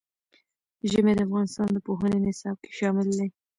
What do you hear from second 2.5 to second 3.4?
کې شامل دي.